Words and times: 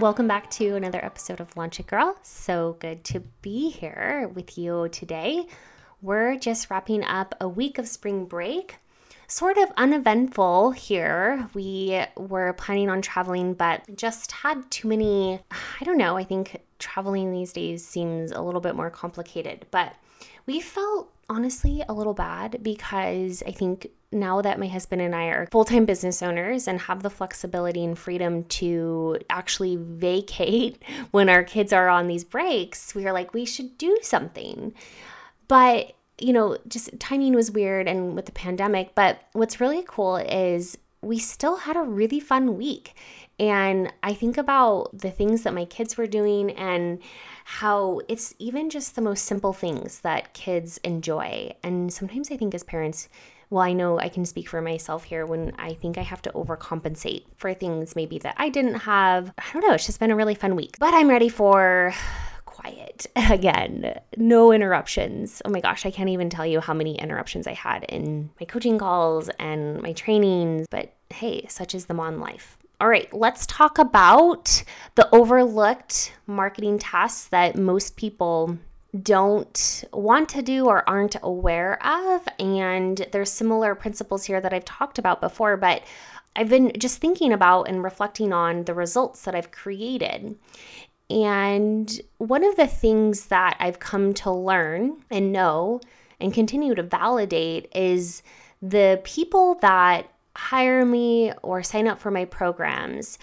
Welcome 0.00 0.28
back 0.28 0.48
to 0.52 0.76
another 0.76 1.04
episode 1.04 1.40
of 1.40 1.54
Launch 1.58 1.78
It 1.78 1.86
Girl. 1.86 2.16
So 2.22 2.78
good 2.80 3.04
to 3.04 3.20
be 3.42 3.68
here 3.68 4.30
with 4.32 4.56
you 4.56 4.88
today. 4.88 5.46
We're 6.00 6.38
just 6.38 6.70
wrapping 6.70 7.04
up 7.04 7.34
a 7.38 7.46
week 7.46 7.76
of 7.76 7.86
spring 7.86 8.24
break. 8.24 8.76
Sort 9.26 9.58
of 9.58 9.70
uneventful 9.76 10.70
here. 10.70 11.50
We 11.52 12.02
were 12.16 12.54
planning 12.54 12.88
on 12.88 13.02
traveling, 13.02 13.52
but 13.52 13.94
just 13.94 14.32
had 14.32 14.70
too 14.70 14.88
many. 14.88 15.38
I 15.50 15.84
don't 15.84 15.98
know. 15.98 16.16
I 16.16 16.24
think 16.24 16.62
traveling 16.78 17.30
these 17.30 17.52
days 17.52 17.86
seems 17.86 18.32
a 18.32 18.40
little 18.40 18.62
bit 18.62 18.74
more 18.74 18.88
complicated, 18.88 19.66
but 19.70 19.94
we 20.46 20.60
felt 20.60 21.12
honestly 21.28 21.84
a 21.86 21.92
little 21.92 22.14
bad 22.14 22.60
because 22.62 23.42
I 23.46 23.50
think 23.50 23.88
now 24.12 24.42
that 24.42 24.58
my 24.58 24.66
husband 24.66 25.00
and 25.00 25.14
I 25.14 25.26
are 25.26 25.46
full 25.46 25.64
time 25.64 25.84
business 25.84 26.22
owners 26.22 26.66
and 26.66 26.80
have 26.80 27.02
the 27.02 27.10
flexibility 27.10 27.84
and 27.84 27.98
freedom 27.98 28.44
to 28.44 29.18
actually 29.28 29.76
vacate 29.76 30.82
when 31.10 31.28
our 31.28 31.44
kids 31.44 31.72
are 31.72 31.88
on 31.88 32.08
these 32.08 32.24
breaks, 32.24 32.94
we 32.94 33.06
are 33.06 33.12
like, 33.12 33.32
we 33.32 33.44
should 33.44 33.78
do 33.78 33.98
something. 34.02 34.74
But, 35.48 35.94
you 36.18 36.32
know, 36.32 36.58
just 36.68 36.98
timing 36.98 37.34
was 37.34 37.50
weird 37.50 37.88
and 37.88 38.14
with 38.14 38.26
the 38.26 38.32
pandemic. 38.32 38.94
But 38.94 39.20
what's 39.32 39.60
really 39.60 39.84
cool 39.86 40.16
is 40.16 40.76
we 41.02 41.18
still 41.18 41.56
had 41.56 41.76
a 41.76 41.82
really 41.82 42.20
fun 42.20 42.56
week. 42.56 42.94
And 43.38 43.90
I 44.02 44.12
think 44.12 44.36
about 44.36 44.90
the 44.92 45.10
things 45.10 45.44
that 45.44 45.54
my 45.54 45.64
kids 45.64 45.96
were 45.96 46.06
doing 46.06 46.50
and 46.50 46.98
how 47.44 48.02
it's 48.06 48.34
even 48.38 48.68
just 48.68 48.96
the 48.96 49.00
most 49.00 49.24
simple 49.24 49.54
things 49.54 50.00
that 50.00 50.34
kids 50.34 50.78
enjoy. 50.84 51.54
And 51.62 51.90
sometimes 51.90 52.30
I 52.30 52.36
think 52.36 52.54
as 52.54 52.62
parents, 52.62 53.08
well, 53.50 53.62
I 53.62 53.72
know 53.72 53.98
I 53.98 54.08
can 54.08 54.24
speak 54.24 54.48
for 54.48 54.62
myself 54.62 55.02
here 55.02 55.26
when 55.26 55.52
I 55.58 55.74
think 55.74 55.98
I 55.98 56.02
have 56.02 56.22
to 56.22 56.30
overcompensate 56.30 57.24
for 57.34 57.52
things 57.52 57.96
maybe 57.96 58.18
that 58.20 58.36
I 58.38 58.48
didn't 58.48 58.76
have. 58.76 59.32
I 59.36 59.52
don't 59.52 59.66
know, 59.66 59.74
it's 59.74 59.86
just 59.86 59.98
been 59.98 60.12
a 60.12 60.16
really 60.16 60.36
fun 60.36 60.54
week. 60.54 60.76
But 60.78 60.94
I'm 60.94 61.08
ready 61.08 61.28
for 61.28 61.92
quiet 62.44 63.08
again. 63.16 63.98
No 64.16 64.52
interruptions. 64.52 65.42
Oh 65.44 65.50
my 65.50 65.60
gosh, 65.60 65.84
I 65.84 65.90
can't 65.90 66.08
even 66.08 66.30
tell 66.30 66.46
you 66.46 66.60
how 66.60 66.74
many 66.74 66.96
interruptions 66.98 67.48
I 67.48 67.54
had 67.54 67.84
in 67.84 68.30
my 68.38 68.46
coaching 68.46 68.78
calls 68.78 69.28
and 69.40 69.82
my 69.82 69.92
trainings. 69.94 70.68
But 70.70 70.94
hey, 71.10 71.46
such 71.48 71.74
is 71.74 71.86
the 71.86 71.94
Mon 71.94 72.20
life. 72.20 72.56
All 72.80 72.88
right, 72.88 73.12
let's 73.12 73.46
talk 73.46 73.78
about 73.78 74.62
the 74.94 75.12
overlooked 75.14 76.14
marketing 76.26 76.78
tasks 76.78 77.28
that 77.28 77.56
most 77.56 77.96
people 77.96 78.56
don't 79.02 79.84
want 79.92 80.28
to 80.30 80.42
do 80.42 80.66
or 80.66 80.88
aren't 80.88 81.16
aware 81.22 81.84
of. 81.86 82.26
And 82.38 83.06
there's 83.12 83.30
similar 83.30 83.74
principles 83.74 84.24
here 84.24 84.40
that 84.40 84.52
I've 84.52 84.64
talked 84.64 84.98
about 84.98 85.20
before, 85.20 85.56
but 85.56 85.82
I've 86.36 86.48
been 86.48 86.72
just 86.78 86.98
thinking 87.00 87.32
about 87.32 87.64
and 87.68 87.82
reflecting 87.82 88.32
on 88.32 88.64
the 88.64 88.74
results 88.74 89.22
that 89.22 89.34
I've 89.34 89.50
created. 89.50 90.36
And 91.08 92.00
one 92.18 92.44
of 92.44 92.56
the 92.56 92.68
things 92.68 93.26
that 93.26 93.56
I've 93.58 93.80
come 93.80 94.14
to 94.14 94.30
learn 94.30 95.02
and 95.10 95.32
know 95.32 95.80
and 96.20 96.32
continue 96.32 96.74
to 96.74 96.82
validate 96.82 97.70
is 97.74 98.22
the 98.62 99.00
people 99.02 99.56
that 99.56 100.08
hire 100.36 100.84
me 100.84 101.32
or 101.42 101.62
sign 101.62 101.88
up 101.88 101.98
for 101.98 102.10
my 102.10 102.24
programs 102.24 103.18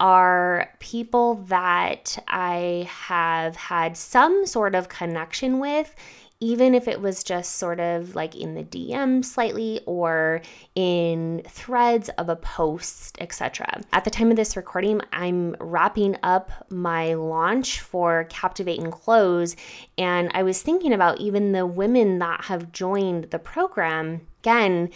are 0.00 0.70
people 0.80 1.36
that 1.48 2.18
I 2.26 2.88
have 2.90 3.54
had 3.54 3.96
some 3.96 4.46
sort 4.46 4.74
of 4.74 4.88
connection 4.88 5.60
with, 5.60 5.94
even 6.40 6.74
if 6.74 6.88
it 6.88 7.02
was 7.02 7.22
just 7.22 7.56
sort 7.56 7.78
of 7.78 8.14
like 8.14 8.34
in 8.34 8.54
the 8.54 8.64
DM 8.64 9.22
slightly 9.22 9.82
or 9.84 10.40
in 10.74 11.42
threads 11.46 12.08
of 12.16 12.30
a 12.30 12.36
post, 12.36 13.18
etc. 13.20 13.82
At 13.92 14.04
the 14.04 14.10
time 14.10 14.30
of 14.30 14.36
this 14.38 14.56
recording, 14.56 15.02
I'm 15.12 15.54
wrapping 15.60 16.16
up 16.22 16.50
my 16.70 17.12
launch 17.12 17.80
for 17.80 18.24
Captivate 18.30 18.80
and 18.80 18.90
Close, 18.90 19.54
and 19.98 20.30
I 20.32 20.42
was 20.42 20.62
thinking 20.62 20.94
about 20.94 21.20
even 21.20 21.52
the 21.52 21.66
women 21.66 22.18
that 22.20 22.44
have 22.44 22.72
joined 22.72 23.24
the 23.24 23.38
program. 23.38 24.26
Again, 24.40 24.88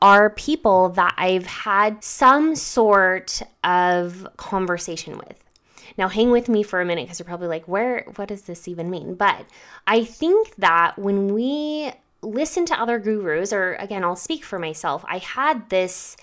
are 0.00 0.30
people 0.30 0.90
that 0.90 1.14
I've 1.16 1.46
had 1.46 2.02
some 2.02 2.54
sort 2.54 3.42
of 3.64 4.26
conversation 4.36 5.18
with. 5.18 5.36
Now, 5.98 6.08
hang 6.08 6.30
with 6.30 6.48
me 6.48 6.62
for 6.62 6.80
a 6.80 6.84
minute 6.84 7.04
because 7.04 7.18
you're 7.18 7.26
probably 7.26 7.48
like, 7.48 7.66
where, 7.66 8.04
what 8.16 8.28
does 8.28 8.42
this 8.42 8.68
even 8.68 8.90
mean? 8.90 9.14
But 9.14 9.44
I 9.86 10.04
think 10.04 10.54
that 10.56 10.98
when 10.98 11.34
we 11.34 11.92
listen 12.22 12.64
to 12.66 12.80
other 12.80 12.98
gurus, 12.98 13.52
or 13.52 13.74
again, 13.74 14.04
I'll 14.04 14.16
speak 14.16 14.44
for 14.44 14.58
myself, 14.58 15.04
I 15.08 15.18
had 15.18 15.68
this 15.70 16.16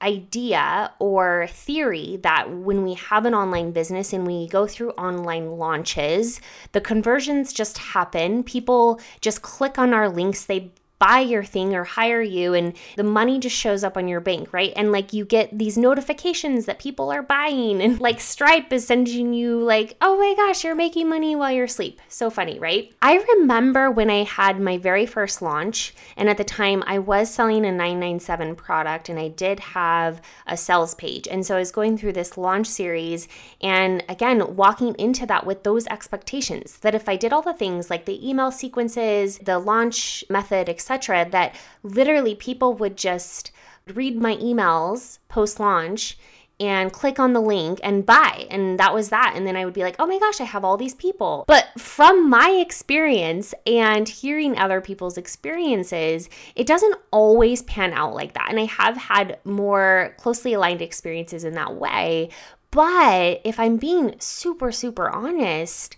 idea 0.00 0.92
or 1.00 1.48
theory 1.50 2.18
that 2.22 2.50
when 2.50 2.84
we 2.84 2.94
have 2.94 3.26
an 3.26 3.34
online 3.34 3.72
business 3.72 4.12
and 4.12 4.26
we 4.26 4.46
go 4.48 4.66
through 4.66 4.90
online 4.92 5.52
launches, 5.58 6.40
the 6.72 6.80
conversions 6.80 7.52
just 7.52 7.78
happen. 7.78 8.44
People 8.44 9.00
just 9.20 9.42
click 9.42 9.78
on 9.78 9.92
our 9.92 10.08
links, 10.08 10.44
they 10.44 10.70
buy 10.98 11.20
your 11.20 11.44
thing 11.44 11.74
or 11.74 11.84
hire 11.84 12.20
you 12.20 12.54
and 12.54 12.74
the 12.96 13.04
money 13.04 13.38
just 13.38 13.56
shows 13.56 13.84
up 13.84 13.96
on 13.96 14.08
your 14.08 14.20
bank, 14.20 14.52
right? 14.52 14.72
And 14.76 14.90
like 14.90 15.12
you 15.12 15.24
get 15.24 15.56
these 15.56 15.78
notifications 15.78 16.66
that 16.66 16.78
people 16.78 17.10
are 17.10 17.22
buying 17.22 17.80
and 17.80 18.00
like 18.00 18.20
Stripe 18.20 18.72
is 18.72 18.86
sending 18.86 19.32
you 19.32 19.60
like, 19.60 19.96
"Oh 20.00 20.18
my 20.18 20.34
gosh, 20.34 20.64
you're 20.64 20.74
making 20.74 21.08
money 21.08 21.36
while 21.36 21.52
you're 21.52 21.64
asleep." 21.64 22.00
So 22.08 22.30
funny, 22.30 22.58
right? 22.58 22.92
I 23.00 23.16
remember 23.38 23.90
when 23.90 24.10
I 24.10 24.24
had 24.24 24.60
my 24.60 24.78
very 24.78 25.06
first 25.06 25.40
launch 25.40 25.94
and 26.16 26.28
at 26.28 26.36
the 26.36 26.44
time 26.44 26.82
I 26.86 26.98
was 26.98 27.30
selling 27.30 27.64
a 27.64 27.70
997 27.70 28.56
product 28.56 29.08
and 29.08 29.18
I 29.18 29.28
did 29.28 29.60
have 29.60 30.20
a 30.46 30.56
sales 30.56 30.94
page. 30.94 31.28
And 31.28 31.46
so 31.46 31.56
I 31.56 31.60
was 31.60 31.70
going 31.70 31.96
through 31.96 32.14
this 32.14 32.36
launch 32.36 32.66
series 32.66 33.28
and 33.60 34.02
again, 34.08 34.56
walking 34.56 34.94
into 34.98 35.26
that 35.26 35.46
with 35.46 35.62
those 35.62 35.86
expectations 35.86 36.78
that 36.78 36.94
if 36.94 37.08
I 37.08 37.16
did 37.16 37.32
all 37.32 37.42
the 37.42 37.54
things 37.54 37.90
like 37.90 38.04
the 38.04 38.28
email 38.28 38.50
sequences, 38.50 39.38
the 39.38 39.58
launch 39.58 40.24
method, 40.28 40.68
etc 40.68 40.87
etc., 40.90 41.28
that 41.30 41.54
literally 41.82 42.34
people 42.34 42.74
would 42.74 42.96
just 42.96 43.50
read 43.94 44.16
my 44.16 44.36
emails 44.36 45.18
post 45.28 45.60
launch 45.60 46.18
and 46.60 46.92
click 46.92 47.20
on 47.20 47.32
the 47.32 47.40
link 47.40 47.78
and 47.84 48.04
buy. 48.04 48.46
And 48.50 48.80
that 48.80 48.92
was 48.92 49.10
that. 49.10 49.34
And 49.36 49.46
then 49.46 49.56
I 49.56 49.64
would 49.64 49.74
be 49.74 49.82
like, 49.82 49.94
oh 49.98 50.06
my 50.06 50.18
gosh, 50.18 50.40
I 50.40 50.44
have 50.44 50.64
all 50.64 50.76
these 50.76 50.94
people. 50.94 51.44
But 51.46 51.68
from 51.78 52.28
my 52.28 52.50
experience 52.50 53.54
and 53.64 54.08
hearing 54.08 54.58
other 54.58 54.80
people's 54.80 55.16
experiences, 55.16 56.28
it 56.56 56.66
doesn't 56.66 56.96
always 57.12 57.62
pan 57.62 57.92
out 57.92 58.14
like 58.14 58.34
that. 58.34 58.48
And 58.50 58.58
I 58.58 58.64
have 58.64 58.96
had 58.96 59.38
more 59.44 60.16
closely 60.18 60.54
aligned 60.54 60.82
experiences 60.82 61.44
in 61.44 61.54
that 61.54 61.76
way. 61.76 62.30
But 62.72 63.40
if 63.44 63.60
I'm 63.60 63.76
being 63.76 64.16
super, 64.18 64.72
super 64.72 65.08
honest, 65.08 65.96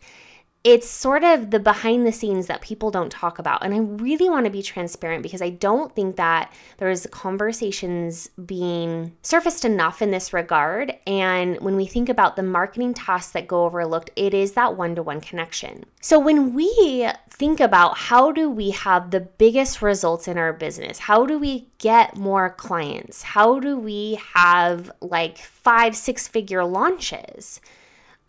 it's 0.63 0.89
sort 0.89 1.25
of 1.25 1.51
the 1.51 1.59
behind 1.59 2.07
the 2.07 2.13
scenes 2.13 2.47
that 2.47 2.61
people 2.61 2.91
don't 2.91 3.11
talk 3.11 3.39
about. 3.39 3.65
And 3.65 3.73
I 3.73 3.79
really 3.79 4.29
want 4.29 4.45
to 4.45 4.51
be 4.51 4.63
transparent 4.63 5.23
because 5.23 5.41
I 5.41 5.49
don't 5.49 5.95
think 5.95 6.17
that 6.17 6.53
there's 6.77 7.07
conversations 7.07 8.29
being 8.45 9.17
surfaced 9.23 9.65
enough 9.65 10.03
in 10.03 10.11
this 10.11 10.35
regard. 10.35 10.95
And 11.07 11.59
when 11.61 11.77
we 11.77 11.87
think 11.87 12.11
about 12.11 12.37
the 12.37 12.43
marketing 12.43 12.93
tasks 12.93 13.33
that 13.33 13.49
go 13.49 13.65
overlooked, 13.65 14.11
it 14.17 14.35
is 14.35 14.53
that 14.53 14.77
one 14.77 14.95
to 14.97 15.03
one 15.03 15.23
connection. 15.23 15.85
So 16.03 16.19
when 16.19 16.53
we 16.53 17.09
think 17.31 17.59
about 17.59 17.97
how 17.97 18.31
do 18.31 18.51
we 18.51 18.71
have 18.71 19.11
the 19.11 19.21
biggest 19.21 19.81
results 19.81 20.29
in 20.29 20.37
our 20.37 20.53
business, 20.53 20.99
how 20.99 21.25
do 21.25 21.39
we 21.39 21.69
get 21.79 22.17
more 22.17 22.51
clients, 22.51 23.23
how 23.23 23.61
do 23.61 23.79
we 23.79 24.21
have 24.35 24.93
like 25.01 25.39
five, 25.39 25.97
six 25.97 26.29
figure 26.29 26.65
launches? 26.65 27.63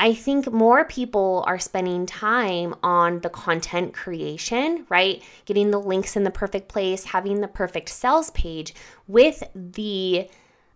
I 0.01 0.15
think 0.15 0.51
more 0.51 0.83
people 0.83 1.43
are 1.45 1.59
spending 1.59 2.07
time 2.07 2.73
on 2.81 3.19
the 3.19 3.29
content 3.29 3.93
creation, 3.93 4.87
right? 4.89 5.21
Getting 5.45 5.69
the 5.69 5.79
links 5.79 6.15
in 6.15 6.23
the 6.23 6.31
perfect 6.31 6.69
place, 6.69 7.03
having 7.03 7.39
the 7.39 7.47
perfect 7.47 7.89
sales 7.89 8.31
page 8.31 8.73
with 9.07 9.43
the 9.53 10.27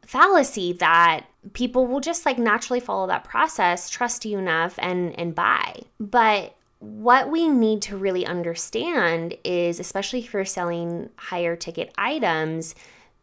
fallacy 0.06 0.74
that 0.74 1.26
people 1.54 1.88
will 1.88 2.02
just 2.02 2.24
like 2.24 2.38
naturally 2.38 2.80
follow 2.80 3.08
that 3.08 3.24
process, 3.24 3.90
trust 3.90 4.26
you 4.26 4.38
enough 4.38 4.76
and 4.78 5.18
and 5.18 5.34
buy. 5.34 5.82
But 6.00 6.56
what 6.78 7.32
we 7.32 7.48
need 7.48 7.82
to 7.82 7.98
really 7.98 8.28
understand 8.28 9.36
is 9.44 9.80
especially 9.80 10.20
if 10.20 10.34
you're 10.34 10.46
selling 10.46 11.10
higher 11.16 11.56
ticket 11.56 11.92
items, 11.98 12.76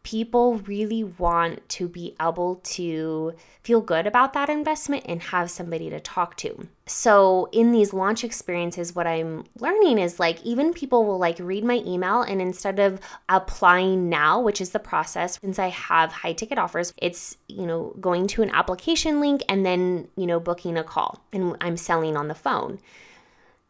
people 0.03 0.57
really 0.59 1.03
want 1.03 1.67
to 1.69 1.87
be 1.87 2.13
able 2.21 2.55
to 2.57 3.33
feel 3.63 3.79
good 3.79 4.05
about 4.05 4.33
that 4.33 4.49
investment 4.49 5.05
and 5.07 5.21
have 5.21 5.49
somebody 5.49 5.89
to 5.89 5.99
talk 5.99 6.35
to. 6.35 6.67
So, 6.85 7.47
in 7.53 7.71
these 7.71 7.93
launch 7.93 8.25
experiences, 8.25 8.93
what 8.93 9.07
I'm 9.07 9.45
learning 9.59 9.99
is 9.99 10.19
like 10.19 10.43
even 10.43 10.73
people 10.73 11.05
will 11.05 11.17
like 11.17 11.39
read 11.39 11.63
my 11.63 11.81
email 11.85 12.21
and 12.21 12.41
instead 12.41 12.79
of 12.79 12.99
applying 13.29 14.09
now, 14.09 14.41
which 14.41 14.59
is 14.59 14.71
the 14.71 14.79
process, 14.79 15.39
since 15.41 15.57
I 15.57 15.69
have 15.69 16.11
high 16.11 16.33
ticket 16.33 16.57
offers, 16.57 16.93
it's, 16.97 17.37
you 17.47 17.65
know, 17.65 17.95
going 18.01 18.27
to 18.27 18.43
an 18.43 18.49
application 18.49 19.21
link 19.21 19.41
and 19.47 19.65
then, 19.65 20.09
you 20.17 20.25
know, 20.25 20.41
booking 20.41 20.77
a 20.77 20.83
call 20.83 21.23
and 21.31 21.55
I'm 21.61 21.77
selling 21.77 22.17
on 22.17 22.27
the 22.27 22.35
phone. 22.35 22.79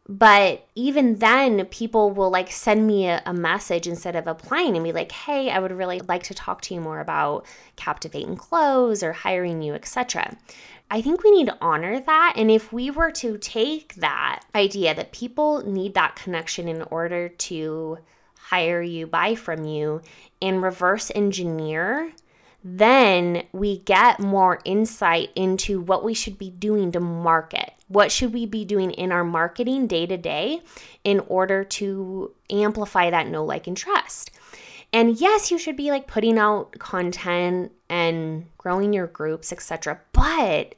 But 0.06 0.68
even 0.74 1.16
then, 1.16 1.64
people 1.66 2.10
will 2.10 2.30
like 2.30 2.52
send 2.52 2.86
me 2.86 3.06
a, 3.06 3.22
a, 3.24 3.32
message 3.32 3.86
instead 3.86 4.16
of 4.16 4.26
applying 4.26 4.76
and 4.76 4.84
be 4.84 4.92
like, 4.92 5.10
hey, 5.10 5.50
I 5.50 5.58
would 5.58 5.72
really 5.72 6.00
like 6.00 6.24
to 6.24 6.34
talk 6.34 6.60
to 6.62 6.74
you 6.74 6.80
more 6.80 7.00
about 7.00 7.46
Captivate 7.76 8.26
and 8.26 8.38
Close 8.38 9.02
or 9.02 9.14
hiring 9.14 9.62
you, 9.62 9.72
etc. 9.72 10.36
I 10.90 11.00
think 11.00 11.22
we 11.22 11.30
need 11.30 11.46
to 11.46 11.58
honor 11.60 12.00
that. 12.00 12.34
And 12.36 12.50
if 12.50 12.70
we 12.70 12.90
were 12.90 13.12
to 13.12 13.38
take 13.38 13.94
that 13.94 14.42
idea 14.54 14.94
that 14.94 15.12
people 15.12 15.66
need 15.66 15.94
that 15.94 16.16
connection 16.16 16.68
in 16.68 16.82
order 16.82 17.30
to 17.30 17.98
hire 18.36 18.82
you, 18.82 19.06
buy 19.06 19.34
from 19.34 19.64
you, 19.64 20.02
and 20.42 20.62
reverse 20.62 21.10
engineer 21.14 22.12
then 22.64 23.42
we 23.52 23.80
get 23.80 24.18
more 24.18 24.58
insight 24.64 25.30
into 25.36 25.82
what 25.82 26.02
we 26.02 26.14
should 26.14 26.38
be 26.38 26.48
doing 26.48 26.90
to 26.90 26.98
market. 26.98 27.73
What 27.88 28.10
should 28.10 28.32
we 28.32 28.46
be 28.46 28.64
doing 28.64 28.90
in 28.92 29.12
our 29.12 29.24
marketing 29.24 29.86
day 29.86 30.06
to 30.06 30.16
day 30.16 30.60
in 31.04 31.20
order 31.20 31.64
to 31.64 32.32
amplify 32.50 33.10
that 33.10 33.28
know, 33.28 33.44
like, 33.44 33.66
and 33.66 33.76
trust? 33.76 34.30
And 34.92 35.18
yes, 35.20 35.50
you 35.50 35.58
should 35.58 35.76
be 35.76 35.90
like 35.90 36.06
putting 36.06 36.38
out 36.38 36.78
content 36.78 37.72
and 37.88 38.46
growing 38.58 38.92
your 38.92 39.08
groups, 39.08 39.52
etc. 39.52 40.00
But 40.12 40.76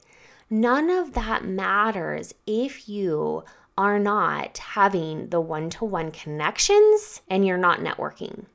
none 0.49 0.89
of 0.89 1.13
that 1.13 1.45
matters 1.45 2.33
if 2.45 2.89
you 2.89 3.43
are 3.77 3.99
not 3.99 4.57
having 4.57 5.29
the 5.29 5.39
one 5.39 5.69
to 5.69 5.85
one 5.85 6.11
connections 6.11 7.21
and 7.29 7.45
you're 7.45 7.57
not 7.57 7.79
networking. 7.79 8.45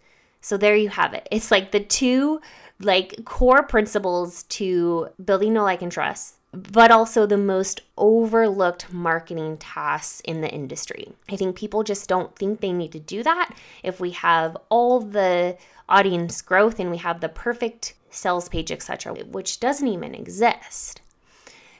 So 0.40 0.56
there 0.56 0.74
you 0.74 0.88
have 0.88 1.14
it. 1.14 1.28
It's 1.30 1.52
like 1.52 1.70
the 1.70 1.80
two 1.80 2.40
like 2.80 3.24
core 3.24 3.62
principles 3.62 4.42
to 4.44 5.08
building 5.24 5.52
know 5.52 5.62
like 5.62 5.82
and 5.82 5.92
trust 5.92 6.34
but 6.52 6.90
also 6.90 7.26
the 7.26 7.38
most 7.38 7.80
overlooked 7.96 8.92
marketing 8.92 9.56
tasks 9.56 10.20
in 10.20 10.40
the 10.40 10.50
industry. 10.50 11.12
I 11.30 11.36
think 11.36 11.56
people 11.56 11.82
just 11.82 12.08
don't 12.08 12.34
think 12.36 12.60
they 12.60 12.72
need 12.72 12.92
to 12.92 13.00
do 13.00 13.22
that. 13.22 13.54
If 13.82 14.00
we 14.00 14.10
have 14.10 14.56
all 14.68 15.00
the 15.00 15.56
audience 15.88 16.42
growth 16.42 16.78
and 16.78 16.90
we 16.90 16.98
have 16.98 17.20
the 17.20 17.28
perfect 17.28 17.94
sales 18.10 18.48
page, 18.48 18.70
etc., 18.70 19.14
which 19.24 19.60
doesn't 19.60 19.88
even 19.88 20.14
exist. 20.14 21.00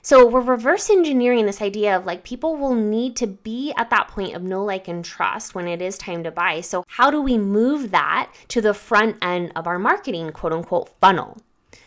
So 0.05 0.27
we're 0.27 0.41
reverse 0.41 0.91
engineering 0.91 1.47
this 1.47 1.63
idea 1.63 1.97
of 1.97 2.07
like 2.07 2.25
people 2.25 2.57
will 2.57 2.75
need 2.75 3.15
to 3.17 3.29
be 3.29 3.73
at 3.77 3.91
that 3.91 4.09
point 4.09 4.35
of 4.35 4.43
know, 4.43 4.65
like, 4.65 4.89
and 4.89 5.05
trust 5.05 5.55
when 5.55 5.69
it 5.69 5.81
is 5.81 5.97
time 5.97 6.25
to 6.25 6.33
buy. 6.33 6.61
So, 6.61 6.85
how 6.89 7.11
do 7.11 7.23
we 7.23 7.39
move 7.39 7.93
that 7.93 8.33
to 8.49 8.61
the 8.61 8.75
front 8.75 9.17
end 9.23 9.53
of 9.55 9.69
our 9.69 9.79
marketing 9.79 10.33
quote 10.33 10.53
unquote 10.53 10.89
funnel? 11.01 11.39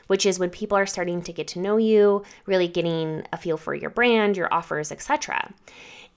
Which 0.08 0.26
is 0.26 0.40
when 0.40 0.50
people 0.50 0.78
are 0.78 0.86
starting 0.86 1.22
to 1.24 1.34
get 1.34 1.48
to 1.50 1.60
know 1.60 1.78
you, 1.78 2.24
really 2.46 2.68
getting 2.68 3.26
a 3.34 3.38
feel 3.38 3.58
for 3.58 3.74
your 3.74 3.90
brand, 3.90 4.38
your 4.38 4.54
offers, 4.54 4.92
etc. 4.92 5.54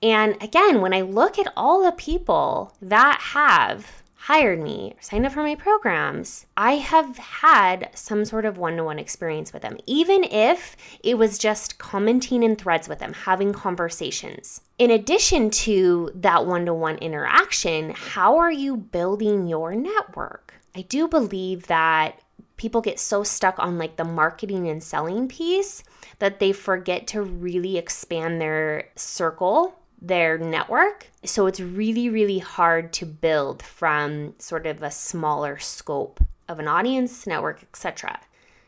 And 0.03 0.41
again, 0.43 0.81
when 0.81 0.95
I 0.95 1.01
look 1.01 1.39
at 1.39 1.53
all 1.57 1.83
the 1.83 1.93
people 1.93 2.77
that 2.83 3.19
have 3.21 4.03
hired 4.15 4.61
me, 4.61 4.95
signed 5.01 5.25
up 5.25 5.33
for 5.33 5.43
my 5.43 5.55
programs, 5.55 6.45
I 6.57 6.73
have 6.73 7.17
had 7.17 7.89
some 7.95 8.25
sort 8.25 8.45
of 8.45 8.59
one 8.59 8.77
to 8.77 8.85
one 8.85 8.99
experience 8.99 9.53
with 9.53 9.63
them, 9.63 9.79
even 9.87 10.25
if 10.25 10.77
it 11.03 11.17
was 11.17 11.39
just 11.39 11.79
commenting 11.79 12.43
in 12.43 12.57
threads 12.57 12.89
with 12.89 12.99
them, 12.99 13.13
having 13.13 13.53
conversations. 13.53 14.61
In 14.79 14.91
addition 14.91 15.51
to 15.51 16.11
that 16.17 16.47
one 16.47 16.67
to 16.67 16.75
one 16.75 16.99
interaction, 16.99 17.95
how 17.97 18.37
are 18.39 18.53
you 18.53 18.77
building 18.77 19.47
your 19.47 19.75
network? 19.75 20.53
I 20.75 20.83
do 20.83 21.09
believe 21.09 21.69
that 21.69 22.21
people 22.59 22.83
get 22.83 23.01
so 23.01 23.23
stuck 23.23 23.59
on 23.59 23.79
like 23.79 23.97
the 23.97 24.05
marketing 24.05 24.69
and 24.69 24.83
selling 24.83 25.27
piece 25.27 25.83
that 26.19 26.39
they 26.39 26.53
forget 26.53 27.07
to 27.09 27.23
really 27.23 27.79
expand 27.79 28.41
their 28.41 28.89
circle 28.95 29.75
their 30.01 30.39
network. 30.39 31.11
So 31.25 31.47
it's 31.47 31.61
really, 31.61 32.09
really 32.09 32.39
hard 32.39 32.93
to 32.95 33.07
build 33.07 33.63
from 33.63 34.35
sort 34.39 34.67
of 34.67 34.83
a 34.83 34.91
smaller 34.91 35.59
scope 35.59 36.21
of 36.49 36.59
an 36.59 36.69
audience, 36.69 37.27
network, 37.27 37.63
etc. 37.63 38.21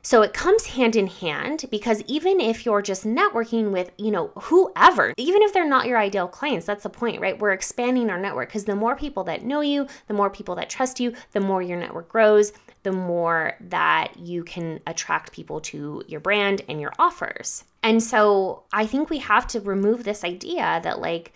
So 0.03 0.23
it 0.23 0.33
comes 0.33 0.65
hand 0.65 0.97
in 0.97 1.07
hand 1.07 1.67
because 1.71 2.03
even 2.07 2.41
if 2.41 2.65
you're 2.65 2.81
just 2.81 3.05
networking 3.05 3.71
with, 3.71 3.91
you 3.99 4.11
know, 4.11 4.29
whoever, 4.29 5.13
even 5.19 5.43
if 5.43 5.53
they're 5.53 5.69
not 5.69 5.87
your 5.87 5.99
ideal 5.99 6.27
clients, 6.27 6.65
that's 6.65 6.85
the 6.85 6.91
point, 6.91 7.21
right? 7.21 7.39
We're 7.39 7.53
expanding 7.53 8.09
our 8.09 8.19
network 8.19 8.49
because 8.49 8.65
the 8.65 8.75
more 8.75 8.97
people 8.97 9.25
that 9.25 9.45
know 9.45 9.61
you, 9.61 9.87
the 10.09 10.15
more 10.15 10.31
people 10.31 10.55
that 10.55 10.71
trust 10.71 11.01
you, 11.01 11.13
the 11.33 11.41
more 11.41 11.61
your 11.61 11.79
network 11.79 12.09
grows, 12.09 12.53
the 12.83 12.93
more 12.93 13.57
that 13.61 14.19
you 14.19 14.43
can 14.45 14.81
attract 14.87 15.33
people 15.33 15.61
to 15.61 16.03
your 16.07 16.21
brand 16.21 16.63
and 16.69 16.81
your 16.81 16.93
offers. 16.99 17.65
And 17.83 18.03
so 18.03 18.65
I 18.73 18.87
think 18.87 19.11
we 19.11 19.19
have 19.19 19.47
to 19.49 19.61
remove 19.61 20.05
this 20.05 20.25
idea 20.25 20.81
that, 20.83 21.01
like, 21.01 21.33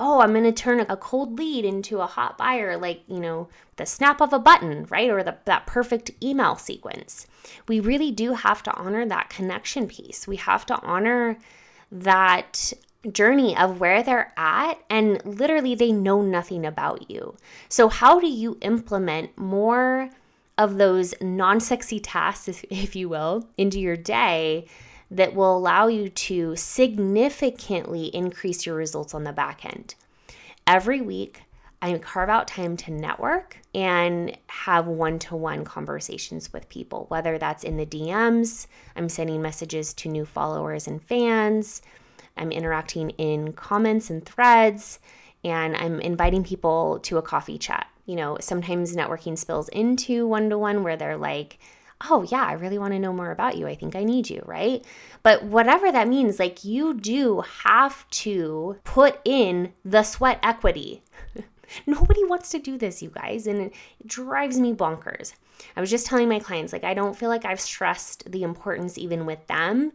oh, 0.00 0.20
I'm 0.20 0.32
going 0.32 0.44
to 0.44 0.52
turn 0.52 0.80
a 0.80 0.96
cold 0.96 1.38
lead 1.38 1.64
into 1.64 2.00
a 2.00 2.06
hot 2.06 2.36
buyer, 2.38 2.76
like, 2.76 3.02
you 3.06 3.20
know, 3.20 3.48
the 3.76 3.86
snap 3.86 4.20
of 4.20 4.32
a 4.32 4.38
button, 4.38 4.86
right? 4.90 5.10
Or 5.10 5.22
the, 5.22 5.36
that 5.44 5.66
perfect 5.66 6.10
email 6.22 6.56
sequence. 6.56 7.26
We 7.68 7.80
really 7.80 8.10
do 8.10 8.34
have 8.34 8.62
to 8.64 8.74
honor 8.74 9.06
that 9.06 9.30
connection 9.30 9.86
piece. 9.86 10.26
We 10.26 10.36
have 10.36 10.66
to 10.66 10.80
honor 10.80 11.38
that 11.90 12.72
journey 13.10 13.56
of 13.56 13.80
where 13.80 14.02
they're 14.02 14.32
at 14.36 14.74
and 14.88 15.20
literally 15.24 15.74
they 15.74 15.92
know 15.92 16.22
nothing 16.22 16.64
about 16.64 17.10
you. 17.10 17.36
So, 17.68 17.88
how 17.88 18.20
do 18.20 18.28
you 18.28 18.58
implement 18.60 19.36
more 19.36 20.10
of 20.58 20.78
those 20.78 21.14
non 21.20 21.60
sexy 21.60 22.00
tasks, 22.00 22.64
if 22.70 22.96
you 22.96 23.08
will, 23.08 23.48
into 23.56 23.80
your 23.80 23.96
day 23.96 24.66
that 25.10 25.34
will 25.34 25.56
allow 25.56 25.88
you 25.88 26.08
to 26.08 26.56
significantly 26.56 28.06
increase 28.14 28.64
your 28.64 28.74
results 28.74 29.14
on 29.14 29.24
the 29.24 29.32
back 29.32 29.64
end. 29.64 29.94
Every 30.66 31.02
week, 31.02 31.42
I 31.82 31.98
carve 31.98 32.28
out 32.28 32.46
time 32.46 32.76
to 32.78 32.92
network 32.92 33.58
and 33.74 34.38
have 34.46 34.86
one 34.86 35.18
to 35.18 35.36
one 35.36 35.64
conversations 35.64 36.52
with 36.52 36.68
people, 36.68 37.06
whether 37.08 37.38
that's 37.38 37.64
in 37.64 37.76
the 37.76 37.84
DMs, 37.84 38.68
I'm 38.94 39.08
sending 39.08 39.42
messages 39.42 39.92
to 39.94 40.08
new 40.08 40.24
followers 40.24 40.86
and 40.86 41.02
fans, 41.02 41.82
I'm 42.36 42.52
interacting 42.52 43.10
in 43.10 43.52
comments 43.52 44.10
and 44.10 44.24
threads, 44.24 45.00
and 45.44 45.76
I'm 45.76 46.00
inviting 46.00 46.44
people 46.44 47.00
to 47.00 47.18
a 47.18 47.22
coffee 47.22 47.58
chat. 47.58 47.88
You 48.06 48.16
know, 48.16 48.36
sometimes 48.40 48.96
networking 48.96 49.38
spills 49.38 49.68
into 49.68 50.26
one 50.26 50.50
to 50.50 50.58
one 50.58 50.82
where 50.82 50.96
they're 50.96 51.16
like, 51.16 51.58
oh, 52.10 52.26
yeah, 52.30 52.44
I 52.44 52.54
really 52.54 52.78
want 52.78 52.92
to 52.92 52.98
know 52.98 53.12
more 53.12 53.30
about 53.30 53.56
you. 53.56 53.66
I 53.66 53.74
think 53.74 53.94
I 53.94 54.04
need 54.04 54.28
you, 54.28 54.42
right? 54.44 54.84
But 55.22 55.44
whatever 55.44 55.92
that 55.92 56.08
means, 56.08 56.38
like 56.38 56.64
you 56.64 56.94
do 56.94 57.42
have 57.64 58.08
to 58.10 58.76
put 58.84 59.20
in 59.24 59.72
the 59.84 60.02
sweat 60.02 60.40
equity. 60.42 61.02
Nobody 61.86 62.24
wants 62.24 62.50
to 62.50 62.58
do 62.58 62.76
this, 62.76 63.02
you 63.02 63.10
guys, 63.10 63.46
and 63.46 63.60
it 63.62 63.74
drives 64.06 64.58
me 64.58 64.74
bonkers. 64.74 65.34
I 65.76 65.80
was 65.80 65.90
just 65.90 66.06
telling 66.06 66.28
my 66.28 66.38
clients, 66.38 66.72
like, 66.72 66.84
I 66.84 66.92
don't 66.92 67.16
feel 67.16 67.28
like 67.28 67.44
I've 67.44 67.60
stressed 67.60 68.30
the 68.30 68.42
importance, 68.42 68.98
even 68.98 69.24
with 69.24 69.46
them, 69.46 69.92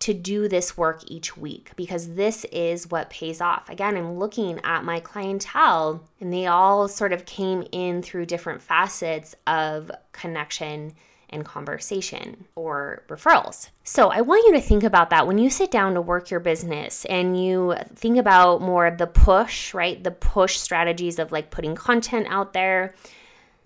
to 0.00 0.14
do 0.14 0.48
this 0.48 0.76
work 0.76 1.02
each 1.06 1.36
week 1.36 1.72
because 1.76 2.14
this 2.14 2.44
is 2.46 2.90
what 2.90 3.10
pays 3.10 3.40
off. 3.40 3.68
Again, 3.68 3.96
I'm 3.96 4.18
looking 4.18 4.58
at 4.64 4.82
my 4.82 4.98
clientele 4.98 6.02
and 6.20 6.32
they 6.32 6.46
all 6.46 6.88
sort 6.88 7.12
of 7.12 7.26
came 7.26 7.66
in 7.70 8.02
through 8.02 8.26
different 8.26 8.62
facets 8.62 9.34
of 9.46 9.90
connection 10.12 10.94
and 11.28 11.44
conversation 11.44 12.44
or 12.56 13.04
referrals. 13.08 13.68
So 13.84 14.08
I 14.08 14.22
want 14.22 14.46
you 14.46 14.52
to 14.54 14.60
think 14.60 14.82
about 14.82 15.10
that 15.10 15.26
when 15.26 15.38
you 15.38 15.48
sit 15.48 15.70
down 15.70 15.94
to 15.94 16.00
work 16.00 16.30
your 16.30 16.40
business 16.40 17.04
and 17.04 17.40
you 17.40 17.76
think 17.94 18.16
about 18.16 18.62
more 18.62 18.86
of 18.86 18.98
the 18.98 19.06
push, 19.06 19.74
right? 19.74 20.02
The 20.02 20.10
push 20.10 20.56
strategies 20.56 21.18
of 21.18 21.30
like 21.30 21.50
putting 21.50 21.74
content 21.74 22.26
out 22.28 22.52
there, 22.52 22.94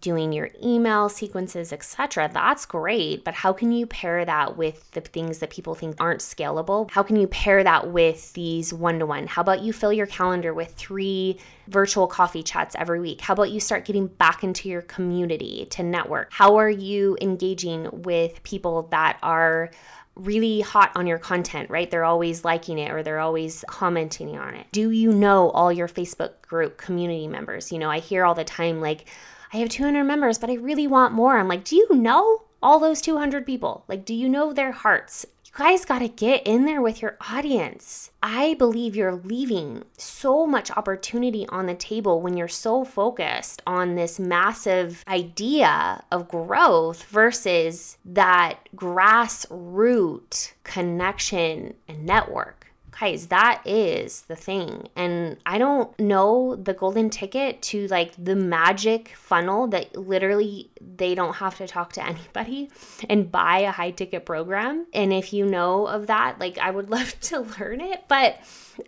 doing 0.05 0.33
your 0.33 0.51
email 0.63 1.09
sequences, 1.09 1.73
etc. 1.73 2.31
That's 2.33 2.67
great, 2.67 3.25
but 3.25 3.33
how 3.33 3.55
can 3.55 3.73
you 3.73 3.87
pair 3.87 4.23
that 4.25 4.59
with 4.59 4.91
the 4.91 5.01
things 5.01 5.39
that 5.39 5.49
people 5.49 5.75
think 5.75 5.97
aren't 5.99 6.21
scalable? 6.21 6.91
How 6.91 7.03
can 7.03 7.17
you 7.17 7.27
pair 7.27 7.65
that 7.65 7.91
with 7.91 8.31
these 8.35 8.75
one-to-one? 8.75 9.27
How 9.27 9.41
about 9.41 9.63
you 9.63 9.73
fill 9.73 9.95
your 9.95 10.07
calendar 10.07 10.53
with 10.53 10.75
3 10.75 11.39
virtual 11.69 12.07
coffee 12.07 12.43
chats 12.43 12.77
every 12.79 13.01
week? 13.01 13.23
How 13.23 13.33
about 13.33 13.51
you 13.51 13.61
start 13.61 13.87
getting 13.87 14.07
back 14.07 14.45
into 14.45 14.69
your 14.69 14.83
community 14.83 15.67
to 15.71 15.83
network? 15.83 16.31
How 16.31 16.57
are 16.57 16.69
you 16.69 17.17
engaging 17.23 17.89
with 18.03 18.43
people 18.43 18.83
that 18.91 19.19
are 19.23 19.71
really 20.17 20.61
hot 20.61 20.93
on 20.95 21.07
your 21.07 21.19
content, 21.19 21.71
right? 21.71 21.91
They're 21.91 22.05
always 22.05 22.45
liking 22.45 22.79
it 22.79 22.93
or 22.93 23.03
they're 23.03 23.19
always 23.19 23.65
commenting 23.67 24.37
on 24.39 24.55
it. 24.55 24.67
Do 24.71 24.91
you 24.91 25.11
know 25.11 25.51
all 25.51 25.73
your 25.73 25.89
Facebook 25.89 26.43
group 26.43 26.77
community 26.77 27.27
members? 27.27 27.73
You 27.73 27.79
know, 27.79 27.91
I 27.91 27.99
hear 27.99 28.25
all 28.25 28.35
the 28.35 28.45
time 28.45 28.81
like 28.81 29.07
I 29.55 29.59
have 29.59 29.69
200 29.69 30.03
members, 30.03 30.37
but 30.37 30.51
I 30.51 30.55
really 30.55 30.89
want 30.89 31.15
more. 31.15 31.39
I'm 31.39 31.47
like, 31.47 31.63
do 31.63 31.77
you 31.77 31.87
know 31.95 32.43
all 32.61 32.81
those 32.81 33.01
200 33.01 33.47
people? 33.47 33.85
Like, 33.87 34.05
do 34.05 34.13
you 34.13 34.29
know 34.29 34.53
their 34.53 34.73
hearts? 34.73 35.25
You 35.45 35.53
guys 35.57 35.85
got 35.85 36.01
to 36.01 36.09
get 36.09 36.45
in 36.45 36.65
there 36.65 36.83
with 36.83 37.01
your 37.01 37.17
audience. 37.31 38.11
I 38.21 38.55
believe 38.55 38.97
you're 38.97 39.15
leaving 39.15 39.85
so 39.97 40.45
much 40.45 40.73
opportunity 40.73 41.47
on 41.51 41.67
the 41.67 41.77
table 41.77 42.21
when 42.21 42.37
you're 42.37 42.49
so 42.49 42.85
focused 42.85 43.63
on 43.65 43.95
this 43.95 44.19
massive 44.19 45.05
idea 45.07 46.03
of 46.11 46.27
growth 46.27 47.05
versus 47.05 47.97
that 48.05 48.69
grassroots 48.75 50.51
connection 50.65 51.75
and 51.87 52.05
network 52.05 52.63
guys 52.99 53.27
that 53.29 53.63
is 53.65 54.23
the 54.23 54.37
thing. 54.37 54.89
And 54.97 55.37
i 55.47 55.59
don't 55.59 55.99
know 55.99 56.57
the 56.57 56.75
golden 56.75 57.11
ticket 57.11 57.63
to 57.63 57.87
like 57.89 58.13
the 58.23 58.37
magic 58.37 59.09
funnel 59.17 59.67
that 59.69 59.97
literally 59.97 60.71
they 60.97 61.15
don't 61.15 61.35
have 61.35 61.57
to 61.59 61.67
talk 61.67 61.93
to 61.95 62.07
anybody 62.07 62.71
and 63.09 63.31
buy 63.31 63.61
a 63.61 63.71
high 63.71 63.91
ticket 63.91 64.27
program. 64.27 64.87
And 64.93 65.13
if 65.13 65.33
you 65.33 65.47
know 65.47 65.87
of 65.87 66.07
that 66.07 66.39
like 66.39 66.59
i 66.59 66.71
would 66.71 66.91
love 66.97 67.19
to 67.23 67.41
learn 67.41 67.81
it. 67.81 68.05
But 68.09 68.39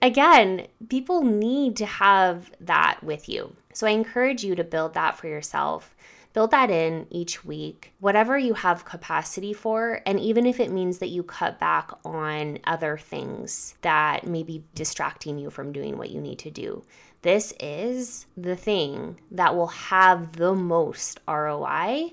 again 0.03 0.67
people 0.89 1.23
need 1.23 1.77
to 1.77 1.87
have 1.87 2.51
that 2.61 3.03
with 3.03 3.29
you. 3.29 3.55
So 3.73 3.87
i 3.87 3.91
encourage 3.91 4.45
you 4.45 4.55
to 4.55 4.65
build 4.65 4.95
that 4.95 5.19
for 5.19 5.27
yourself 5.27 5.95
Build 6.37 6.50
that 6.50 6.71
in 6.71 7.07
each 7.09 7.47
week, 7.47 7.95
whatever 7.99 8.37
you 8.37 8.52
have 8.52 8.85
capacity 8.85 9.55
for. 9.55 10.02
And 10.05 10.21
even 10.21 10.45
if 10.45 10.61
it 10.61 10.71
means 10.71 10.99
that 10.99 11.09
you 11.09 11.23
cut 11.23 11.59
back 11.59 11.90
on 12.05 12.59
other 12.64 12.99
things 12.99 13.75
that 13.81 14.26
may 14.26 14.43
be 14.43 14.62
distracting 14.75 15.38
you 15.38 15.49
from 15.49 15.73
doing 15.73 15.97
what 15.97 16.11
you 16.11 16.21
need 16.21 16.38
to 16.40 16.50
do, 16.50 16.85
this 17.23 17.55
is 17.59 18.26
the 18.37 18.55
thing 18.55 19.19
that 19.31 19.57
will 19.57 19.69
have 19.69 20.33
the 20.37 20.52
most 20.52 21.21
ROI 21.26 22.11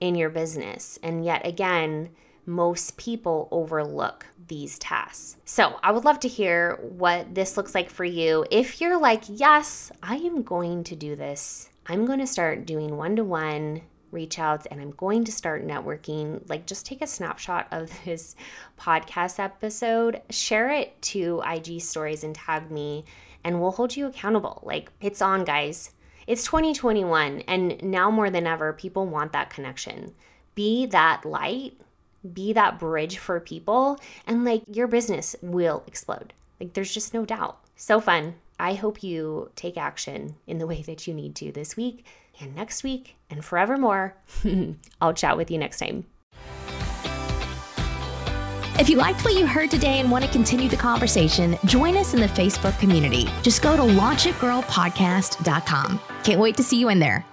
in 0.00 0.16
your 0.16 0.30
business. 0.30 0.98
And 1.04 1.24
yet 1.24 1.46
again, 1.46 2.10
most 2.46 2.96
people 2.96 3.46
overlook 3.52 4.26
these 4.48 4.80
tasks. 4.80 5.36
So, 5.44 5.78
I 5.84 5.92
would 5.92 6.04
love 6.04 6.18
to 6.20 6.28
hear 6.28 6.76
what 6.82 7.36
this 7.36 7.56
looks 7.56 7.76
like 7.76 7.88
for 7.88 8.04
you. 8.04 8.44
If 8.50 8.80
you're 8.80 8.98
like, 8.98 9.22
yes, 9.28 9.92
I 10.02 10.16
am 10.16 10.42
going 10.42 10.82
to 10.84 10.96
do 10.96 11.14
this 11.14 11.69
I'm 11.90 12.06
going 12.06 12.20
to 12.20 12.26
start 12.26 12.66
doing 12.66 12.96
one 12.96 13.16
to 13.16 13.24
one 13.24 13.82
reach 14.12 14.38
outs 14.38 14.64
and 14.70 14.80
I'm 14.80 14.92
going 14.92 15.24
to 15.24 15.32
start 15.32 15.66
networking. 15.66 16.48
Like, 16.48 16.64
just 16.64 16.86
take 16.86 17.02
a 17.02 17.06
snapshot 17.06 17.66
of 17.72 17.90
this 18.04 18.36
podcast 18.78 19.40
episode, 19.40 20.22
share 20.30 20.70
it 20.70 21.02
to 21.02 21.42
IG 21.44 21.80
stories 21.80 22.22
and 22.22 22.32
tag 22.32 22.70
me, 22.70 23.06
and 23.42 23.60
we'll 23.60 23.72
hold 23.72 23.96
you 23.96 24.06
accountable. 24.06 24.62
Like, 24.64 24.92
it's 25.00 25.20
on, 25.20 25.44
guys. 25.44 25.90
It's 26.28 26.44
2021, 26.44 27.40
and 27.48 27.82
now 27.82 28.08
more 28.08 28.30
than 28.30 28.46
ever, 28.46 28.72
people 28.72 29.06
want 29.08 29.32
that 29.32 29.50
connection. 29.50 30.14
Be 30.54 30.86
that 30.86 31.24
light, 31.24 31.72
be 32.32 32.52
that 32.52 32.78
bridge 32.78 33.18
for 33.18 33.40
people, 33.40 33.98
and 34.28 34.44
like 34.44 34.62
your 34.68 34.86
business 34.86 35.34
will 35.42 35.82
explode. 35.88 36.34
Like, 36.60 36.74
there's 36.74 36.94
just 36.94 37.14
no 37.14 37.24
doubt. 37.24 37.58
So 37.74 38.00
fun. 38.00 38.34
I 38.60 38.74
hope 38.74 39.02
you 39.02 39.50
take 39.56 39.78
action 39.78 40.36
in 40.46 40.58
the 40.58 40.66
way 40.66 40.82
that 40.82 41.06
you 41.06 41.14
need 41.14 41.34
to 41.36 41.50
this 41.50 41.74
week 41.76 42.04
and 42.40 42.54
next 42.54 42.84
week 42.84 43.16
and 43.30 43.42
forevermore. 43.44 44.16
I'll 45.00 45.14
chat 45.14 45.36
with 45.36 45.50
you 45.50 45.58
next 45.58 45.78
time. 45.78 46.06
If 48.78 48.88
you 48.88 48.96
liked 48.96 49.24
what 49.24 49.34
you 49.34 49.46
heard 49.46 49.70
today 49.70 50.00
and 50.00 50.10
want 50.10 50.24
to 50.24 50.30
continue 50.30 50.68
the 50.68 50.76
conversation, 50.76 51.56
join 51.66 51.96
us 51.96 52.14
in 52.14 52.20
the 52.20 52.28
Facebook 52.28 52.78
community. 52.78 53.28
Just 53.42 53.62
go 53.62 53.76
to 53.76 53.82
launchitgirlpodcast.com. 53.82 56.00
Can't 56.24 56.40
wait 56.40 56.56
to 56.56 56.62
see 56.62 56.78
you 56.78 56.88
in 56.88 56.98
there. 56.98 57.26